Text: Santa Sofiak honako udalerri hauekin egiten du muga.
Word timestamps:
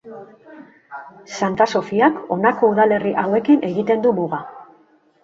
Santa 1.39 1.67
Sofiak 1.79 2.17
honako 2.37 2.71
udalerri 2.71 3.13
hauekin 3.25 3.61
egiten 3.69 4.03
du 4.07 4.15
muga. 4.23 4.41